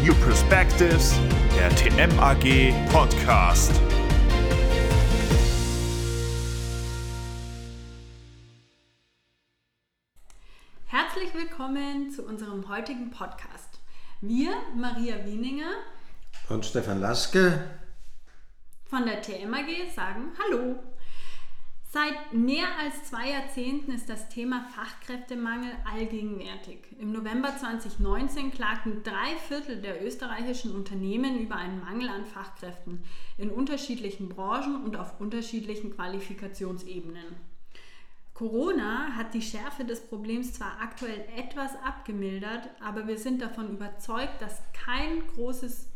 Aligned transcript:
New 0.00 0.14
Perspectives, 0.14 1.14
der 1.56 1.68
TMAG 1.76 2.72
Podcast. 2.90 3.72
Herzlich 10.86 11.32
willkommen 11.34 12.10
zu 12.10 12.24
unserem 12.24 12.68
heutigen 12.68 13.10
Podcast. 13.10 13.80
Wir, 14.20 14.50
Maria 14.74 15.24
Wieninger 15.24 15.70
und 16.48 16.64
Stefan 16.66 17.00
Laske 17.00 17.62
von 18.84 19.06
der 19.06 19.22
TMAG, 19.22 19.92
sagen 19.94 20.32
Hallo. 20.42 20.76
Seit 21.92 22.32
mehr 22.32 22.68
als 22.80 23.04
zwei 23.04 23.32
Jahrzehnten 23.32 23.92
ist 23.92 24.08
das 24.08 24.30
Thema 24.30 24.64
Fachkräftemangel 24.74 25.72
allgegenwärtig. 25.84 26.78
Im 26.98 27.12
November 27.12 27.54
2019 27.54 28.50
klagten 28.50 29.02
drei 29.02 29.36
Viertel 29.46 29.82
der 29.82 30.02
österreichischen 30.02 30.74
Unternehmen 30.74 31.38
über 31.38 31.56
einen 31.56 31.80
Mangel 31.80 32.08
an 32.08 32.24
Fachkräften 32.24 33.04
in 33.36 33.50
unterschiedlichen 33.50 34.30
Branchen 34.30 34.82
und 34.82 34.96
auf 34.96 35.20
unterschiedlichen 35.20 35.94
Qualifikationsebenen. 35.94 37.36
Corona 38.32 39.14
hat 39.14 39.34
die 39.34 39.42
Schärfe 39.42 39.84
des 39.84 40.00
Problems 40.00 40.54
zwar 40.54 40.80
aktuell 40.80 41.26
etwas 41.36 41.76
abgemildert, 41.84 42.70
aber 42.80 43.06
wir 43.06 43.18
sind 43.18 43.42
davon 43.42 43.68
überzeugt, 43.68 44.40
dass 44.40 44.62
kein 44.72 45.26
großes 45.34 45.91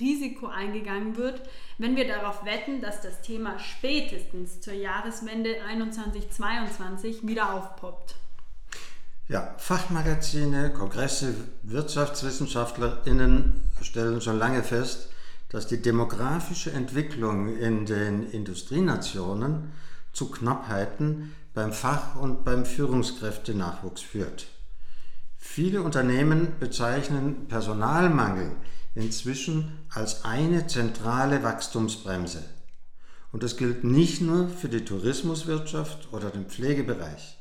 Risiko 0.00 0.46
eingegangen 0.46 1.16
wird, 1.16 1.42
wenn 1.78 1.96
wir 1.96 2.06
darauf 2.06 2.44
wetten, 2.44 2.80
dass 2.80 3.00
das 3.00 3.22
Thema 3.22 3.58
spätestens 3.58 4.60
zur 4.60 4.74
Jahreswende 4.74 5.56
2021-2022 6.40 7.26
wieder 7.26 7.54
aufpoppt. 7.54 8.14
Ja, 9.28 9.54
Fachmagazine, 9.58 10.70
Kongresse, 10.70 11.34
WirtschaftswissenschaftlerInnen 11.62 13.60
stellen 13.82 14.20
schon 14.20 14.38
lange 14.38 14.62
fest, 14.62 15.10
dass 15.50 15.66
die 15.66 15.82
demografische 15.82 16.72
Entwicklung 16.72 17.56
in 17.56 17.84
den 17.86 18.30
Industrienationen 18.30 19.72
zu 20.12 20.30
Knappheiten 20.30 21.34
beim 21.54 21.72
Fach- 21.72 22.16
und 22.16 22.44
beim 22.44 22.64
Führungskräftenachwuchs 22.64 24.00
führt. 24.00 24.46
Viele 25.36 25.82
Unternehmen 25.82 26.52
bezeichnen 26.58 27.48
Personalmangel 27.48 28.52
inzwischen 28.94 29.78
als 29.90 30.24
eine 30.24 30.66
zentrale 30.66 31.42
Wachstumsbremse. 31.42 32.44
Und 33.32 33.42
das 33.42 33.56
gilt 33.56 33.84
nicht 33.84 34.20
nur 34.20 34.48
für 34.48 34.68
die 34.68 34.84
Tourismuswirtschaft 34.84 36.12
oder 36.12 36.30
den 36.30 36.46
Pflegebereich. 36.46 37.38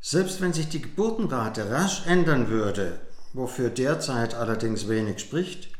Selbst 0.00 0.40
wenn 0.40 0.52
sich 0.52 0.68
die 0.68 0.82
Geburtenrate 0.82 1.70
rasch 1.70 2.06
ändern 2.06 2.48
würde, 2.48 3.00
wofür 3.32 3.70
derzeit 3.70 4.34
allerdings 4.34 4.88
wenig 4.88 5.20
spricht, 5.20 5.70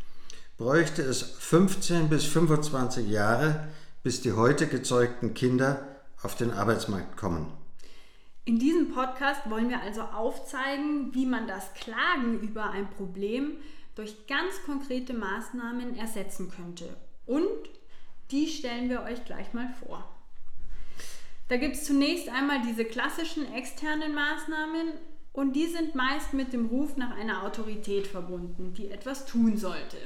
bräuchte 0.57 1.03
es 1.03 1.23
15 1.23 2.09
bis 2.09 2.25
25 2.25 3.09
Jahre, 3.09 3.69
bis 4.03 4.21
die 4.21 4.33
heute 4.33 4.67
gezeugten 4.67 5.35
Kinder 5.35 5.87
auf 6.23 6.37
den 6.37 6.51
Arbeitsmarkt 6.51 7.17
kommen. 7.17 7.53
In 8.47 8.59
diesem 8.59 8.93
Podcast 8.93 9.49
wollen 9.49 9.71
wir 9.71 9.81
also 9.81 10.03
aufzeigen, 10.03 11.15
wie 11.15 11.25
man 11.25 11.47
das 11.47 11.73
Klagen 11.75 12.41
über 12.41 12.71
ein 12.71 12.91
Problem 12.91 13.53
durch 13.95 14.27
ganz 14.27 14.63
konkrete 14.65 15.15
Maßnahmen 15.15 15.97
ersetzen 15.97 16.51
könnte. 16.51 16.97
Und 17.27 17.49
die 18.31 18.49
stellen 18.49 18.89
wir 18.89 19.03
euch 19.03 19.25
gleich 19.25 19.53
mal 19.53 19.69
vor. 19.87 20.09
Da 21.49 21.57
gibt 21.57 21.77
es 21.77 21.85
zunächst 21.85 22.29
einmal 22.29 22.63
diese 22.63 22.85
klassischen 22.85 23.53
externen 23.55 24.15
Maßnahmen 24.15 24.93
und 25.33 25.53
die 25.55 25.67
sind 25.67 25.95
meist 25.95 26.33
mit 26.33 26.53
dem 26.53 26.67
Ruf 26.67 26.97
nach 26.97 27.17
einer 27.17 27.45
Autorität 27.45 28.07
verbunden, 28.07 28.73
die 28.73 28.91
etwas 28.91 29.27
tun 29.27 29.59
sollte. 29.59 29.99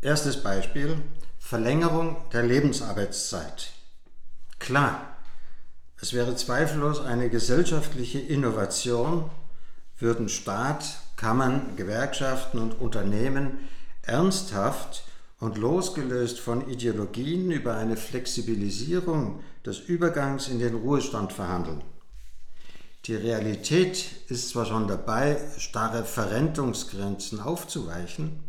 Erstes 0.00 0.42
Beispiel, 0.42 0.96
Verlängerung 1.38 2.16
der 2.32 2.44
Lebensarbeitszeit. 2.44 3.72
Klar, 4.58 5.16
es 6.00 6.12
wäre 6.12 6.34
zweifellos 6.36 7.00
eine 7.00 7.28
gesellschaftliche 7.28 8.18
Innovation, 8.18 9.30
würden 9.98 10.28
Staat, 10.28 11.01
Kammern, 11.22 11.76
Gewerkschaften 11.76 12.58
und 12.58 12.80
Unternehmen 12.80 13.68
ernsthaft 14.02 15.04
und 15.38 15.56
losgelöst 15.56 16.40
von 16.40 16.68
Ideologien 16.68 17.52
über 17.52 17.76
eine 17.76 17.96
Flexibilisierung 17.96 19.38
des 19.64 19.78
Übergangs 19.78 20.48
in 20.48 20.58
den 20.58 20.74
Ruhestand 20.74 21.32
verhandeln. 21.32 21.84
Die 23.04 23.14
Realität 23.14 24.10
ist 24.26 24.48
zwar 24.48 24.66
schon 24.66 24.88
dabei, 24.88 25.38
starre 25.58 26.02
Verrentungsgrenzen 26.02 27.38
aufzuweichen, 27.38 28.40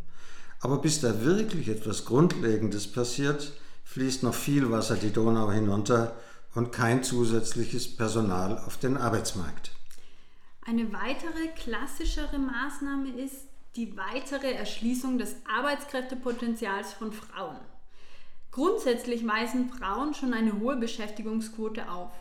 aber 0.59 0.79
bis 0.79 0.99
da 0.99 1.21
wirklich 1.21 1.69
etwas 1.69 2.05
Grundlegendes 2.05 2.91
passiert, 2.91 3.53
fließt 3.83 4.23
noch 4.23 4.33
viel 4.33 4.71
Wasser 4.71 4.95
die 4.95 5.13
Donau 5.13 5.51
hinunter 5.51 6.15
und 6.55 6.71
kein 6.71 7.03
zusätzliches 7.03 7.95
Personal 7.95 8.57
auf 8.65 8.77
den 8.77 8.97
Arbeitsmarkt. 8.97 9.69
Eine 10.65 10.93
weitere 10.93 11.47
klassischere 11.57 12.39
Maßnahme 12.39 13.09
ist 13.09 13.47
die 13.75 13.97
weitere 13.97 14.53
Erschließung 14.53 15.17
des 15.17 15.35
Arbeitskräftepotenzials 15.45 16.93
von 16.93 17.11
Frauen. 17.11 17.57
Grundsätzlich 18.51 19.27
weisen 19.27 19.69
Frauen 19.69 20.13
schon 20.13 20.33
eine 20.33 20.59
hohe 20.59 20.77
Beschäftigungsquote 20.77 21.89
auf. 21.89 22.11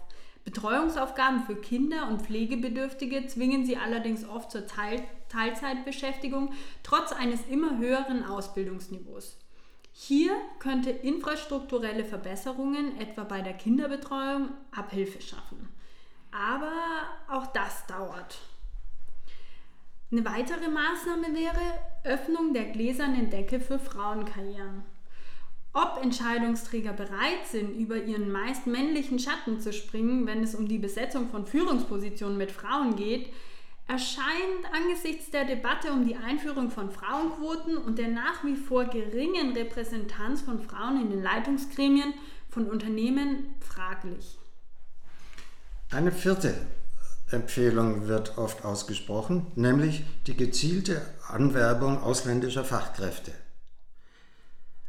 Betreuungsaufgaben 0.44 1.44
für 1.44 1.54
Kinder 1.54 2.08
und 2.08 2.22
Pflegebedürftige 2.22 3.28
zwingen 3.28 3.64
sie 3.64 3.76
allerdings 3.76 4.24
oft 4.28 4.50
zur 4.50 4.66
Teil 4.66 5.04
Teilzeitbeschäftigung 5.28 6.52
trotz 6.82 7.12
eines 7.12 7.46
immer 7.48 7.78
höheren 7.78 8.24
Ausbildungsniveaus. 8.24 9.38
Hier 9.92 10.32
könnte 10.58 10.90
infrastrukturelle 10.90 12.04
Verbesserungen, 12.04 12.98
etwa 12.98 13.22
bei 13.22 13.40
der 13.40 13.54
Kinderbetreuung, 13.54 14.48
Abhilfe 14.72 15.22
schaffen. 15.22 15.68
Aber 16.32 16.72
auch 17.28 17.46
das 17.52 17.86
dauert. 17.86 18.38
Eine 20.10 20.24
weitere 20.24 20.68
Maßnahme 20.68 21.34
wäre 21.34 21.78
Öffnung 22.04 22.52
der 22.52 22.64
gläsernen 22.64 23.30
Decke 23.30 23.60
für 23.60 23.78
Frauenkarrieren. 23.78 24.82
Ob 25.74 26.00
Entscheidungsträger 26.02 26.92
bereit 26.92 27.46
sind, 27.50 27.74
über 27.74 27.96
ihren 27.96 28.30
meist 28.30 28.66
männlichen 28.66 29.18
Schatten 29.18 29.60
zu 29.60 29.72
springen, 29.72 30.26
wenn 30.26 30.42
es 30.42 30.54
um 30.54 30.68
die 30.68 30.78
Besetzung 30.78 31.30
von 31.30 31.46
Führungspositionen 31.46 32.36
mit 32.36 32.52
Frauen 32.52 32.94
geht, 32.96 33.32
erscheint 33.88 34.66
angesichts 34.72 35.30
der 35.30 35.44
Debatte 35.44 35.92
um 35.92 36.06
die 36.06 36.16
Einführung 36.16 36.70
von 36.70 36.90
Frauenquoten 36.90 37.78
und 37.78 37.98
der 37.98 38.08
nach 38.08 38.44
wie 38.44 38.56
vor 38.56 38.84
geringen 38.84 39.52
Repräsentanz 39.52 40.42
von 40.42 40.60
Frauen 40.60 41.00
in 41.00 41.10
den 41.10 41.22
Leitungsgremien 41.22 42.12
von 42.50 42.66
Unternehmen 42.66 43.54
fraglich. 43.60 44.38
Eine 45.92 46.10
vierte 46.10 46.54
Empfehlung 47.30 48.08
wird 48.08 48.38
oft 48.38 48.64
ausgesprochen, 48.64 49.48
nämlich 49.56 50.04
die 50.26 50.34
gezielte 50.34 51.02
Anwerbung 51.28 52.02
ausländischer 52.02 52.64
Fachkräfte. 52.64 53.30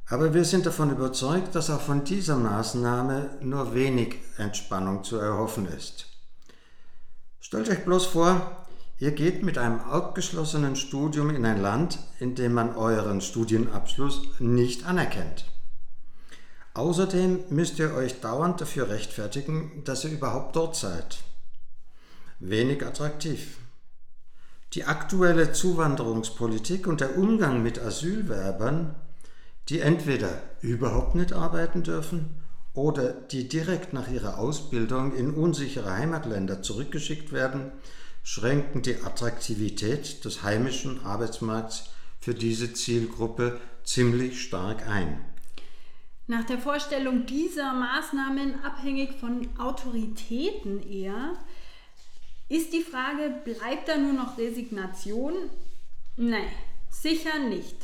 Aber 0.08 0.34
wir 0.34 0.46
sind 0.46 0.66
davon 0.66 0.92
überzeugt, 0.92 1.56
dass 1.56 1.70
auch 1.70 1.82
von 1.82 2.06
dieser 2.06 2.38
Maßnahme 2.38 3.32
nur 3.42 3.76
wenig 3.76 4.16
Entspannung 4.38 5.04
zu 5.04 5.18
erhoffen 5.18 5.68
ist. 5.68 6.06
Stellt 7.42 7.68
euch 7.68 7.84
bloß 7.84 8.06
vor, 8.06 8.66
ihr 8.98 9.12
geht 9.12 9.44
mit 9.44 9.58
einem 9.58 9.82
abgeschlossenen 9.82 10.78
Studium 10.78 11.32
in 11.32 11.46
ein 11.46 11.62
Land, 11.62 12.00
in 12.20 12.36
dem 12.36 12.54
man 12.54 12.78
euren 12.78 13.20
Studienabschluss 13.20 14.22
nicht 14.40 14.86
anerkennt. 14.86 15.53
Außerdem 16.76 17.44
müsst 17.50 17.78
ihr 17.78 17.94
euch 17.94 18.20
dauernd 18.20 18.60
dafür 18.60 18.90
rechtfertigen, 18.90 19.84
dass 19.84 20.06
ihr 20.06 20.12
überhaupt 20.12 20.56
dort 20.56 20.76
seid. 20.76 21.20
Wenig 22.40 22.84
attraktiv. 22.84 23.58
Die 24.74 24.86
aktuelle 24.86 25.54
Zuwanderungspolitik 25.54 26.88
und 26.88 27.00
der 27.00 27.16
Umgang 27.18 27.62
mit 27.62 27.80
Asylwerbern, 27.80 28.96
die 29.70 29.82
entweder 29.82 30.42
überhaupt 30.62 31.14
nicht 31.14 31.32
arbeiten 31.32 31.84
dürfen 31.84 32.42
oder 32.74 33.12
die 33.14 33.48
direkt 33.48 33.94
nach 33.94 34.10
ihrer 34.10 34.40
Ausbildung 34.40 35.16
in 35.16 35.36
unsichere 35.36 35.92
Heimatländer 35.92 36.64
zurückgeschickt 36.64 37.32
werden, 37.32 37.72
schränken 38.24 38.82
die 38.82 39.00
Attraktivität 39.04 40.26
des 40.26 40.42
heimischen 40.42 41.06
Arbeitsmarkts 41.06 41.90
für 42.20 42.34
diese 42.34 42.74
Zielgruppe 42.74 43.60
ziemlich 43.84 44.42
stark 44.42 44.88
ein. 44.88 45.33
Nach 46.28 46.44
der 46.46 46.58
Vorstellung 46.58 47.26
dieser 47.26 47.74
Maßnahmen 47.74 48.64
abhängig 48.64 49.14
von 49.20 49.50
Autoritäten 49.60 50.82
eher, 50.90 51.38
ist 52.48 52.72
die 52.72 52.82
Frage, 52.82 53.42
bleibt 53.44 53.90
da 53.90 53.98
nur 53.98 54.14
noch 54.14 54.38
Resignation? 54.38 55.34
Nein, 56.16 56.48
sicher 56.90 57.40
nicht. 57.40 57.76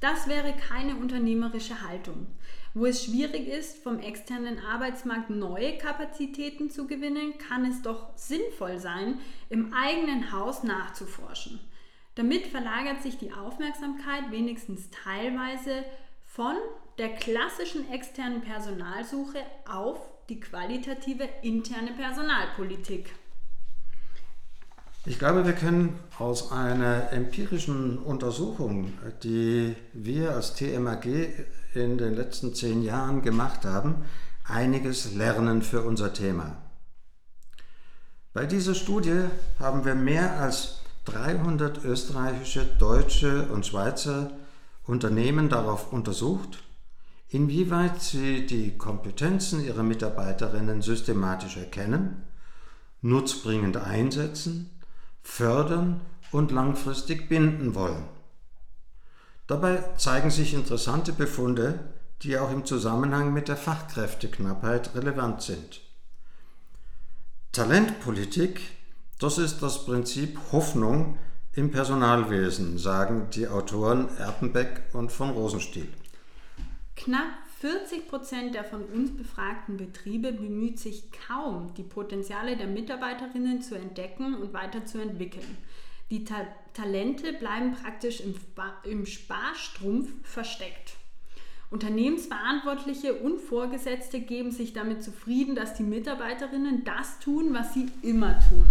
Das 0.00 0.26
wäre 0.26 0.54
keine 0.54 0.96
unternehmerische 0.96 1.86
Haltung. 1.86 2.26
Wo 2.74 2.86
es 2.86 3.04
schwierig 3.04 3.46
ist, 3.48 3.82
vom 3.82 3.98
externen 3.98 4.58
Arbeitsmarkt 4.64 5.28
neue 5.28 5.76
Kapazitäten 5.76 6.70
zu 6.70 6.86
gewinnen, 6.86 7.36
kann 7.36 7.66
es 7.66 7.82
doch 7.82 8.16
sinnvoll 8.16 8.78
sein, 8.78 9.18
im 9.50 9.74
eigenen 9.74 10.32
Haus 10.32 10.62
nachzuforschen. 10.62 11.60
Damit 12.14 12.46
verlagert 12.46 13.02
sich 13.02 13.18
die 13.18 13.32
Aufmerksamkeit 13.32 14.30
wenigstens 14.30 14.88
teilweise 14.90 15.84
von 16.24 16.56
der 16.98 17.10
klassischen 17.10 17.90
externen 17.90 18.42
Personalsuche 18.42 19.38
auf 19.66 19.98
die 20.28 20.40
qualitative 20.40 21.28
interne 21.42 21.92
Personalpolitik. 21.92 23.14
Ich 25.04 25.18
glaube, 25.18 25.44
wir 25.44 25.54
können 25.54 25.98
aus 26.18 26.52
einer 26.52 27.10
empirischen 27.12 27.98
Untersuchung, 27.98 28.92
die 29.24 29.74
wir 29.92 30.30
als 30.30 30.54
TMAG 30.54 31.06
in 31.74 31.98
den 31.98 32.14
letzten 32.14 32.54
zehn 32.54 32.82
Jahren 32.82 33.22
gemacht 33.22 33.64
haben, 33.64 34.04
einiges 34.44 35.14
lernen 35.14 35.62
für 35.62 35.82
unser 35.82 36.12
Thema. 36.12 36.56
Bei 38.32 38.46
dieser 38.46 38.74
Studie 38.74 39.24
haben 39.58 39.84
wir 39.84 39.94
mehr 39.94 40.38
als 40.40 40.82
300 41.06 41.84
österreichische, 41.84 42.64
deutsche 42.78 43.48
und 43.48 43.66
Schweizer 43.66 44.30
Unternehmen 44.84 45.48
darauf 45.48 45.92
untersucht, 45.92 46.62
inwieweit 47.32 48.02
sie 48.02 48.44
die 48.44 48.76
Kompetenzen 48.76 49.64
ihrer 49.64 49.82
Mitarbeiterinnen 49.82 50.82
systematisch 50.82 51.56
erkennen, 51.56 52.24
nutzbringend 53.00 53.78
einsetzen, 53.78 54.70
fördern 55.22 56.02
und 56.30 56.52
langfristig 56.52 57.30
binden 57.30 57.74
wollen. 57.74 58.04
Dabei 59.46 59.82
zeigen 59.96 60.30
sich 60.30 60.52
interessante 60.52 61.12
Befunde, 61.12 61.80
die 62.20 62.38
auch 62.38 62.52
im 62.52 62.66
Zusammenhang 62.66 63.32
mit 63.32 63.48
der 63.48 63.56
Fachkräfteknappheit 63.56 64.94
relevant 64.94 65.40
sind. 65.42 65.80
Talentpolitik, 67.50 68.60
das 69.18 69.38
ist 69.38 69.62
das 69.62 69.86
Prinzip 69.86 70.38
Hoffnung 70.52 71.18
im 71.54 71.70
Personalwesen, 71.70 72.76
sagen 72.78 73.28
die 73.30 73.48
Autoren 73.48 74.08
Erpenbeck 74.18 74.82
und 74.92 75.12
von 75.12 75.30
Rosenstiel. 75.30 75.88
Knapp 77.02 77.32
40 77.58 78.06
Prozent 78.06 78.54
der 78.54 78.62
von 78.62 78.84
uns 78.84 79.10
befragten 79.10 79.76
Betriebe 79.76 80.32
bemüht 80.32 80.78
sich 80.78 81.10
kaum, 81.10 81.74
die 81.74 81.82
Potenziale 81.82 82.56
der 82.56 82.68
Mitarbeiterinnen 82.68 83.60
zu 83.60 83.74
entdecken 83.74 84.36
und 84.36 84.52
weiterzuentwickeln. 84.52 85.58
Die 86.10 86.24
Ta 86.24 86.46
Talente 86.74 87.32
bleiben 87.32 87.72
praktisch 87.72 88.20
im, 88.20 88.36
im 88.84 89.04
Sparstrumpf 89.04 90.10
versteckt. 90.22 90.94
Unternehmensverantwortliche 91.70 93.14
und 93.14 93.40
Vorgesetzte 93.40 94.20
geben 94.20 94.52
sich 94.52 94.72
damit 94.72 95.02
zufrieden, 95.02 95.56
dass 95.56 95.74
die 95.74 95.82
Mitarbeiterinnen 95.82 96.84
das 96.84 97.18
tun, 97.18 97.52
was 97.52 97.74
sie 97.74 97.90
immer 98.02 98.38
tun. 98.48 98.66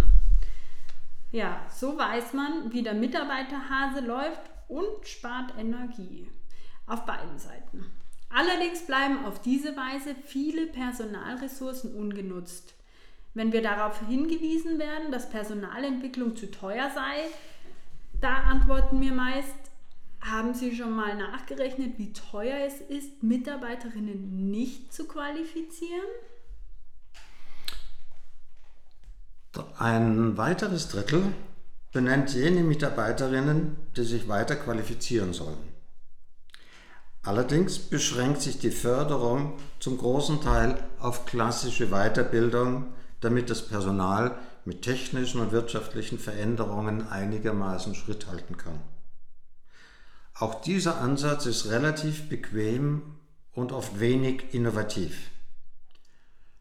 Ja, 1.32 1.66
so 1.70 1.98
weiß 1.98 2.32
man, 2.32 2.72
wie 2.72 2.82
der 2.82 2.94
Mitarbeiterhase 2.94 4.00
läuft 4.00 4.40
und 4.68 5.06
spart 5.06 5.52
Energie. 5.58 6.26
Auf 6.86 7.04
beiden 7.04 7.38
Seiten. 7.38 8.01
Allerdings 8.34 8.86
bleiben 8.86 9.24
auf 9.26 9.42
diese 9.42 9.76
Weise 9.76 10.14
viele 10.24 10.66
Personalressourcen 10.66 11.94
ungenutzt. 11.94 12.74
Wenn 13.34 13.52
wir 13.52 13.62
darauf 13.62 14.06
hingewiesen 14.06 14.78
werden, 14.78 15.12
dass 15.12 15.30
Personalentwicklung 15.30 16.34
zu 16.36 16.50
teuer 16.50 16.90
sei, 16.94 17.28
da 18.20 18.34
antworten 18.34 19.00
wir 19.00 19.12
meist, 19.12 19.54
haben 20.20 20.54
Sie 20.54 20.74
schon 20.74 20.92
mal 20.92 21.16
nachgerechnet, 21.16 21.98
wie 21.98 22.12
teuer 22.12 22.66
es 22.66 22.80
ist, 22.80 23.22
Mitarbeiterinnen 23.22 24.50
nicht 24.50 24.92
zu 24.92 25.06
qualifizieren? 25.06 26.08
Ein 29.78 30.36
weiteres 30.38 30.88
Drittel 30.88 31.34
benennt 31.92 32.32
jene 32.32 32.62
Mitarbeiterinnen, 32.62 33.76
die 33.96 34.04
sich 34.04 34.28
weiter 34.28 34.56
qualifizieren 34.56 35.32
sollen. 35.32 35.71
Allerdings 37.24 37.78
beschränkt 37.78 38.42
sich 38.42 38.58
die 38.58 38.72
Förderung 38.72 39.56
zum 39.78 39.96
großen 39.96 40.40
Teil 40.40 40.82
auf 40.98 41.24
klassische 41.24 41.88
Weiterbildung, 41.88 42.86
damit 43.20 43.48
das 43.48 43.66
Personal 43.66 44.36
mit 44.64 44.82
technischen 44.82 45.40
und 45.40 45.52
wirtschaftlichen 45.52 46.18
Veränderungen 46.18 47.06
einigermaßen 47.06 47.94
Schritt 47.94 48.26
halten 48.26 48.56
kann. 48.56 48.80
Auch 50.34 50.62
dieser 50.62 51.00
Ansatz 51.00 51.46
ist 51.46 51.66
relativ 51.66 52.28
bequem 52.28 53.02
und 53.52 53.70
oft 53.70 54.00
wenig 54.00 54.52
innovativ. 54.52 55.30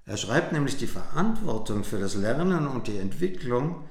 Er 0.06 0.18
schreibt 0.18 0.52
nämlich 0.52 0.78
die 0.78 0.88
Verantwortung 0.88 1.84
für 1.84 1.98
das 1.98 2.16
Lernen 2.16 2.68
und 2.68 2.88
die 2.88 2.98
Entwicklung 2.98 3.88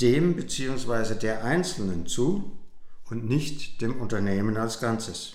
dem 0.00 0.34
bzw. 0.34 1.14
der 1.14 1.44
Einzelnen 1.44 2.06
zu 2.06 2.58
und 3.10 3.28
nicht 3.28 3.80
dem 3.80 4.00
Unternehmen 4.00 4.56
als 4.56 4.80
Ganzes. 4.80 5.34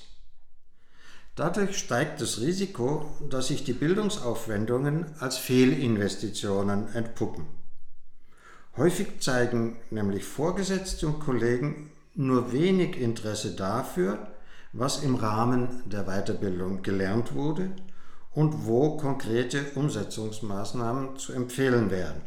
Dadurch 1.36 1.78
steigt 1.78 2.22
das 2.22 2.40
Risiko, 2.40 3.14
dass 3.30 3.48
sich 3.48 3.66
die 3.66 3.74
Bildungsaufwendungen 3.74 5.06
als 5.20 5.38
Fehlinvestitionen 5.38 6.94
entpuppen. 6.94 7.46
Häufig 8.78 9.20
zeigen 9.20 9.78
nämlich 9.90 10.24
Vorgesetzte 10.24 11.08
und 11.08 11.20
Kollegen 11.20 11.92
nur 12.14 12.54
wenig 12.54 12.98
Interesse 12.98 13.54
dafür, 13.56 14.28
was 14.72 15.04
im 15.04 15.16
Rahmen 15.16 15.84
der 15.86 16.04
Weiterbildung 16.04 16.82
gelernt 16.82 17.34
wurde 17.34 17.72
und 18.32 18.66
wo 18.66 18.96
konkrete 18.98 19.72
Umsetzungsmaßnahmen 19.76 21.18
zu 21.18 21.34
empfehlen 21.34 21.92
wären. 21.92 22.22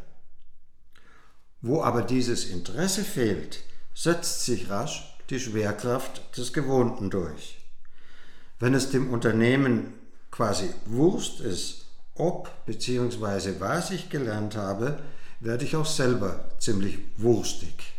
Wo 1.61 1.81
aber 1.81 2.03
dieses 2.03 2.45
Interesse 2.45 3.03
fehlt, 3.03 3.63
setzt 3.93 4.45
sich 4.45 4.69
rasch 4.69 5.17
die 5.29 5.39
Schwerkraft 5.39 6.37
des 6.37 6.53
Gewohnten 6.53 7.09
durch. 7.09 7.58
Wenn 8.59 8.73
es 8.73 8.91
dem 8.91 9.09
Unternehmen 9.11 9.93
quasi 10.31 10.69
Wurst 10.85 11.39
ist, 11.39 11.85
ob 12.15 12.51
bzw. 12.65 13.59
was 13.59 13.91
ich 13.91 14.09
gelernt 14.09 14.55
habe, 14.57 14.99
werde 15.39 15.63
ich 15.63 15.75
auch 15.75 15.85
selber 15.85 16.49
ziemlich 16.59 16.99
wurstig. 17.17 17.93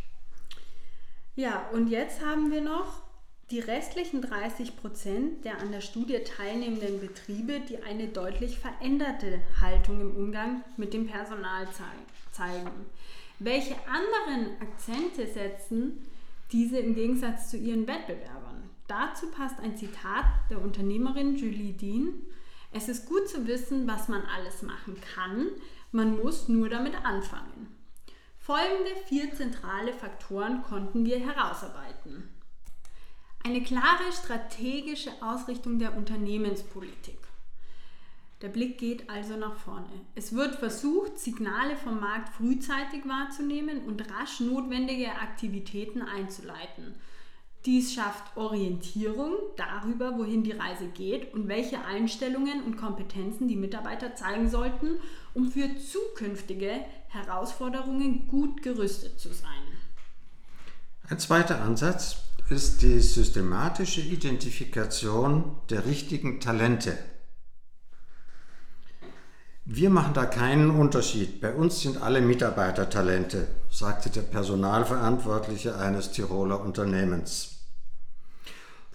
Ja, 1.34 1.68
und 1.72 1.88
jetzt 1.88 2.22
haben 2.22 2.50
wir 2.50 2.60
noch 2.60 3.02
die 3.50 3.60
restlichen 3.60 4.22
30 4.22 4.76
Prozent 4.76 5.44
der 5.44 5.58
an 5.58 5.72
der 5.72 5.80
Studie 5.80 6.18
teilnehmenden 6.18 7.00
Betriebe, 7.00 7.60
die 7.68 7.82
eine 7.82 8.08
deutlich 8.08 8.58
veränderte 8.58 9.40
Haltung 9.60 10.00
im 10.00 10.14
Umgang 10.14 10.62
mit 10.76 10.92
dem 10.92 11.08
Personal 11.08 11.66
zeigen. 12.32 12.70
Welche 13.38 13.74
anderen 13.88 14.60
Akzente 14.60 15.26
setzen 15.26 16.06
diese 16.52 16.78
im 16.78 16.94
Gegensatz 16.94 17.50
zu 17.50 17.56
ihren 17.56 17.86
Wettbewerbern? 17.86 18.69
Dazu 18.90 19.28
passt 19.28 19.60
ein 19.60 19.76
Zitat 19.76 20.24
der 20.50 20.60
Unternehmerin 20.60 21.36
Julie 21.36 21.74
Dean. 21.74 22.08
Es 22.72 22.88
ist 22.88 23.06
gut 23.06 23.28
zu 23.28 23.46
wissen, 23.46 23.86
was 23.86 24.08
man 24.08 24.22
alles 24.22 24.62
machen 24.62 25.00
kann, 25.14 25.46
man 25.92 26.20
muss 26.20 26.48
nur 26.48 26.68
damit 26.68 26.96
anfangen. 27.04 27.68
Folgende 28.36 28.90
vier 29.06 29.32
zentrale 29.32 29.92
Faktoren 29.92 30.64
konnten 30.64 31.04
wir 31.04 31.20
herausarbeiten. 31.20 32.30
Eine 33.44 33.62
klare 33.62 34.10
strategische 34.12 35.12
Ausrichtung 35.22 35.78
der 35.78 35.96
Unternehmenspolitik. 35.96 37.20
Der 38.42 38.48
Blick 38.48 38.76
geht 38.78 39.08
also 39.08 39.36
nach 39.36 39.54
vorne. 39.54 40.00
Es 40.16 40.34
wird 40.34 40.56
versucht, 40.56 41.16
Signale 41.16 41.76
vom 41.76 42.00
Markt 42.00 42.30
frühzeitig 42.30 43.06
wahrzunehmen 43.06 43.84
und 43.84 44.10
rasch 44.10 44.40
notwendige 44.40 45.12
Aktivitäten 45.12 46.02
einzuleiten. 46.02 46.96
Dies 47.66 47.92
schafft 47.92 48.36
Orientierung 48.38 49.34
darüber, 49.56 50.16
wohin 50.16 50.42
die 50.42 50.52
Reise 50.52 50.86
geht 50.86 51.34
und 51.34 51.46
welche 51.46 51.84
Einstellungen 51.84 52.62
und 52.64 52.78
Kompetenzen 52.78 53.48
die 53.48 53.56
Mitarbeiter 53.56 54.14
zeigen 54.14 54.48
sollten, 54.48 54.98
um 55.34 55.50
für 55.50 55.68
zukünftige 55.76 56.70
Herausforderungen 57.08 58.26
gut 58.28 58.62
gerüstet 58.62 59.20
zu 59.20 59.28
sein. 59.34 59.50
Ein 61.08 61.18
zweiter 61.18 61.60
Ansatz 61.60 62.16
ist 62.48 62.82
die 62.82 63.00
systematische 63.00 64.00
Identifikation 64.00 65.56
der 65.68 65.84
richtigen 65.84 66.40
Talente. 66.40 66.96
Wir 69.72 69.90
machen 69.90 70.14
da 70.14 70.26
keinen 70.26 70.70
Unterschied. 70.70 71.40
Bei 71.40 71.54
uns 71.54 71.80
sind 71.80 72.02
alle 72.02 72.20
Mitarbeiter 72.20 72.90
Talente, 72.90 73.46
sagte 73.70 74.10
der 74.10 74.22
Personalverantwortliche 74.22 75.76
eines 75.76 76.10
Tiroler 76.10 76.60
Unternehmens. 76.60 77.49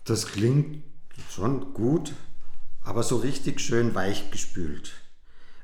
Das 0.05 0.27
klingt 0.27 0.83
schon 1.31 1.73
gut, 1.73 2.13
aber 2.83 3.03
so 3.03 3.17
richtig 3.17 3.59
schön 3.59 3.95
weichgespült. 3.95 4.93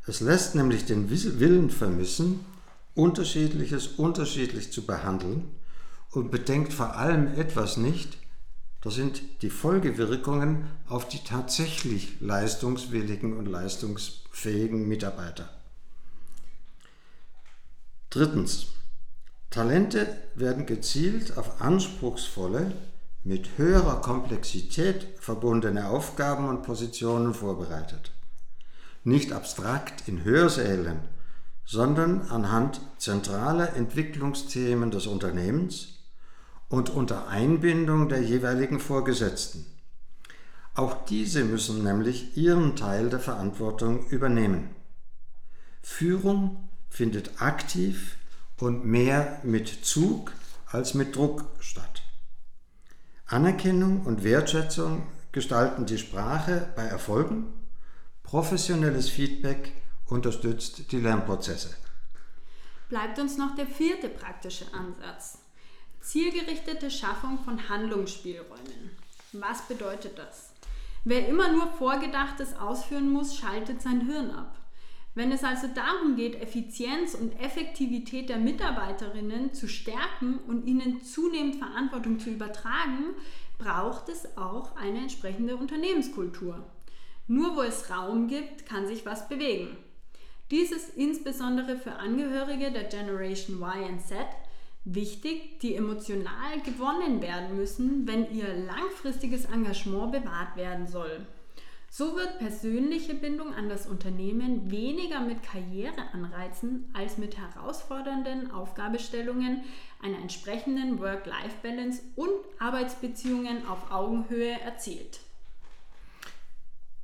Es 0.07 0.19
lässt 0.19 0.55
nämlich 0.55 0.85
den 0.85 1.09
Willen 1.11 1.69
vermissen, 1.69 2.43
unterschiedliches 2.95 3.87
unterschiedlich 3.87 4.71
zu 4.71 4.85
behandeln 4.85 5.51
und 6.09 6.31
bedenkt 6.31 6.73
vor 6.73 6.95
allem 6.95 7.27
etwas 7.35 7.77
nicht, 7.77 8.17
das 8.81 8.95
sind 8.95 9.21
die 9.43 9.51
Folgewirkungen 9.51 10.65
auf 10.87 11.07
die 11.07 11.23
tatsächlich 11.23 12.19
leistungswilligen 12.19 13.37
und 13.37 13.45
leistungsfähigen 13.45 14.87
Mitarbeiter. 14.87 15.49
Drittens. 18.09 18.67
Talente 19.51 20.07
werden 20.33 20.65
gezielt 20.65 21.37
auf 21.37 21.61
anspruchsvolle, 21.61 22.71
mit 23.23 23.57
höherer 23.57 24.01
Komplexität 24.01 25.07
verbundene 25.19 25.89
Aufgaben 25.89 26.47
und 26.47 26.63
Positionen 26.63 27.33
vorbereitet. 27.33 28.11
Nicht 29.03 29.31
abstrakt 29.31 30.07
in 30.07 30.23
Hörsälen, 30.23 30.99
sondern 31.65 32.21
anhand 32.29 32.81
zentraler 32.97 33.75
Entwicklungsthemen 33.75 34.91
des 34.91 35.07
Unternehmens 35.07 35.99
und 36.69 36.89
unter 36.89 37.27
Einbindung 37.27 38.09
der 38.09 38.21
jeweiligen 38.21 38.79
Vorgesetzten. 38.79 39.65
Auch 40.73 41.05
diese 41.05 41.43
müssen 41.43 41.83
nämlich 41.83 42.37
ihren 42.37 42.75
Teil 42.75 43.09
der 43.09 43.19
Verantwortung 43.19 44.07
übernehmen. 44.07 44.69
Führung 45.81 46.69
findet 46.89 47.41
aktiv 47.41 48.17
und 48.59 48.85
mehr 48.85 49.39
mit 49.43 49.67
Zug 49.67 50.31
als 50.67 50.93
mit 50.93 51.15
Druck 51.15 51.45
statt. 51.59 52.00
Anerkennung 53.31 54.01
und 54.05 54.25
Wertschätzung 54.25 55.03
gestalten 55.31 55.85
die 55.85 55.97
Sprache 55.97 56.67
bei 56.75 56.83
Erfolgen, 56.83 57.53
professionelles 58.23 59.07
Feedback 59.07 59.71
unterstützt 60.05 60.91
die 60.91 60.99
Lernprozesse. 60.99 61.69
Bleibt 62.89 63.17
uns 63.19 63.37
noch 63.37 63.55
der 63.55 63.67
vierte 63.67 64.09
praktische 64.09 64.65
Ansatz. 64.73 65.37
Zielgerichtete 66.01 66.91
Schaffung 66.91 67.39
von 67.45 67.69
Handlungsspielräumen. 67.69 68.97
Was 69.31 69.61
bedeutet 69.61 70.19
das? 70.19 70.51
Wer 71.05 71.29
immer 71.29 71.53
nur 71.53 71.71
Vorgedachtes 71.71 72.53
ausführen 72.57 73.09
muss, 73.09 73.37
schaltet 73.37 73.81
sein 73.81 74.07
Hirn 74.07 74.31
ab. 74.31 74.57
Wenn 75.13 75.31
es 75.31 75.43
also 75.43 75.67
darum 75.67 76.15
geht, 76.15 76.41
Effizienz 76.41 77.15
und 77.15 77.37
Effektivität 77.41 78.29
der 78.29 78.37
Mitarbeiterinnen 78.37 79.53
zu 79.53 79.67
stärken 79.67 80.39
und 80.47 80.65
ihnen 80.65 81.03
zunehmend 81.03 81.57
Verantwortung 81.57 82.19
zu 82.19 82.29
übertragen, 82.29 83.13
braucht 83.57 84.07
es 84.07 84.37
auch 84.37 84.75
eine 84.77 84.99
entsprechende 84.99 85.57
Unternehmenskultur. 85.57 86.63
Nur 87.27 87.55
wo 87.57 87.61
es 87.61 87.89
Raum 87.89 88.27
gibt, 88.27 88.65
kann 88.65 88.87
sich 88.87 89.05
was 89.05 89.27
bewegen. 89.27 89.77
Dies 90.49 90.71
ist 90.71 90.97
insbesondere 90.97 91.77
für 91.77 91.93
Angehörige 91.93 92.71
der 92.71 92.85
Generation 92.85 93.61
Y 93.61 93.83
und 93.93 94.01
Z 94.01 94.17
wichtig, 94.83 95.59
die 95.59 95.75
emotional 95.75 96.59
gewonnen 96.65 97.21
werden 97.21 97.55
müssen, 97.55 98.07
wenn 98.07 98.33
ihr 98.33 98.53
langfristiges 98.53 99.45
Engagement 99.45 100.11
bewahrt 100.11 100.55
werden 100.55 100.87
soll. 100.87 101.25
So 101.93 102.15
wird 102.15 102.39
persönliche 102.39 103.13
Bindung 103.15 103.53
an 103.53 103.67
das 103.67 103.85
Unternehmen 103.85 104.71
weniger 104.71 105.19
mit 105.19 105.43
Karriereanreizen 105.43 106.89
als 106.93 107.17
mit 107.17 107.35
herausfordernden 107.37 108.49
Aufgabestellungen, 108.51 109.65
einer 110.01 110.19
entsprechenden 110.19 111.01
Work-Life-Balance 111.01 112.01
und 112.15 112.31
Arbeitsbeziehungen 112.59 113.67
auf 113.67 113.91
Augenhöhe 113.91 114.57
erzielt. 114.61 115.19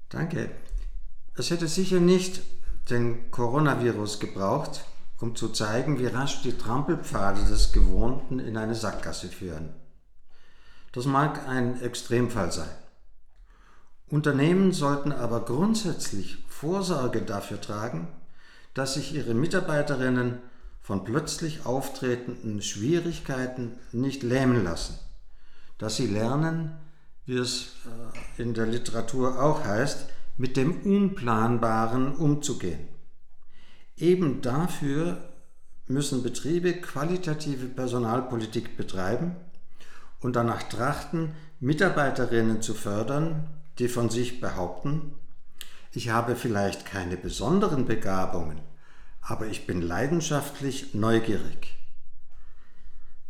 Danke. 0.07 0.51
Es 1.35 1.51
hätte 1.51 1.67
sicher 1.67 1.99
nicht 1.99 2.41
den 2.89 3.29
Coronavirus 3.29 4.21
gebraucht, 4.21 4.85
um 5.19 5.35
zu 5.35 5.49
zeigen, 5.49 5.99
wie 5.99 6.07
rasch 6.07 6.43
die 6.43 6.57
Trampelpfade 6.57 7.43
des 7.43 7.73
Gewohnten 7.73 8.39
in 8.39 8.55
eine 8.55 8.73
Sackgasse 8.73 9.27
führen. 9.27 9.73
Das 10.93 11.05
mag 11.05 11.45
ein 11.45 11.81
Extremfall 11.81 12.53
sein. 12.53 12.69
Unternehmen 14.09 14.71
sollten 14.71 15.11
aber 15.11 15.43
grundsätzlich 15.43 16.37
Vorsorge 16.47 17.21
dafür 17.21 17.59
tragen, 17.59 18.07
dass 18.73 18.93
sich 18.93 19.13
ihre 19.13 19.33
Mitarbeiterinnen 19.33 20.39
von 20.81 21.03
plötzlich 21.03 21.65
auftretenden 21.65 22.61
Schwierigkeiten 22.61 23.73
nicht 23.91 24.23
lähmen 24.23 24.63
lassen, 24.63 24.97
dass 25.77 25.97
sie 25.97 26.07
lernen, 26.07 26.77
wie 27.25 27.37
es 27.37 27.73
äh, 28.37 28.41
in 28.41 28.53
der 28.53 28.65
Literatur 28.65 29.43
auch 29.43 29.65
heißt, 29.65 30.05
mit 30.37 30.55
dem 30.55 30.81
Unplanbaren 30.83 32.15
umzugehen. 32.15 32.87
Eben 33.97 34.41
dafür 34.41 35.17
müssen 35.87 36.23
Betriebe 36.23 36.73
qualitative 36.73 37.65
Personalpolitik 37.65 38.77
betreiben 38.77 39.35
und 40.21 40.35
danach 40.35 40.63
trachten, 40.63 41.33
Mitarbeiterinnen 41.59 42.61
zu 42.61 42.73
fördern, 42.73 43.49
die 43.79 43.87
von 43.87 44.09
sich 44.09 44.41
behaupten, 44.41 45.13
ich 45.91 46.09
habe 46.09 46.35
vielleicht 46.35 46.85
keine 46.85 47.17
besonderen 47.17 47.85
Begabungen, 47.85 48.59
aber 49.21 49.47
ich 49.47 49.65
bin 49.65 49.81
leidenschaftlich 49.81 50.93
neugierig. 50.93 51.77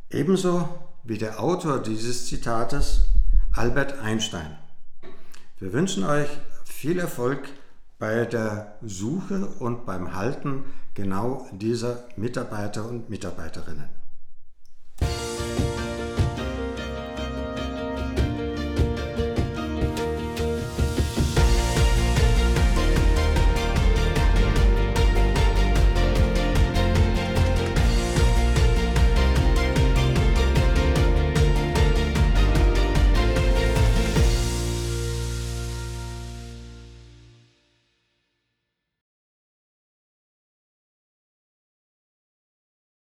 Ebenso 0.10 0.68
wie 1.04 1.18
der 1.18 1.42
Autor 1.42 1.80
dieses 1.82 2.27
Zitates, 2.27 3.06
Albert 3.54 4.00
Einstein. 4.00 4.58
Wir 5.60 5.74
wünschen 5.74 6.04
euch 6.04 6.30
viel 6.66 7.00
Erfolg 7.00 7.50
bei 7.98 8.25
der 8.25 8.77
Suche 8.82 9.48
und 9.60 9.86
beim 9.86 10.13
Halten 10.13 10.66
genau 10.94 11.48
dieser 11.51 12.04
Mitarbeiter 12.16 12.88
und 12.88 13.10
Mitarbeiterinnen. 13.10 13.97